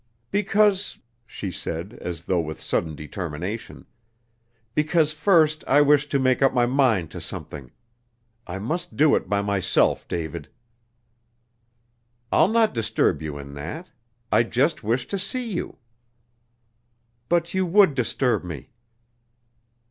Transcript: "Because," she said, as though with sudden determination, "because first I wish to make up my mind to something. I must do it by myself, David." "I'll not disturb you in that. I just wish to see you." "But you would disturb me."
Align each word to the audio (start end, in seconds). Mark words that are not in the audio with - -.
"Because," 0.31 0.97
she 1.27 1.51
said, 1.51 1.93
as 2.01 2.25
though 2.25 2.39
with 2.39 2.59
sudden 2.59 2.95
determination, 2.95 3.85
"because 4.73 5.11
first 5.13 5.63
I 5.67 5.81
wish 5.81 6.09
to 6.09 6.17
make 6.17 6.41
up 6.41 6.55
my 6.55 6.65
mind 6.65 7.11
to 7.11 7.21
something. 7.21 7.69
I 8.47 8.57
must 8.57 8.97
do 8.97 9.13
it 9.13 9.29
by 9.29 9.43
myself, 9.43 10.07
David." 10.07 10.47
"I'll 12.31 12.47
not 12.47 12.73
disturb 12.73 13.21
you 13.21 13.37
in 13.37 13.53
that. 13.53 13.91
I 14.31 14.41
just 14.41 14.83
wish 14.83 15.05
to 15.07 15.19
see 15.19 15.47
you." 15.47 15.77
"But 17.29 17.53
you 17.53 17.67
would 17.67 17.93
disturb 17.93 18.43
me." 18.43 18.71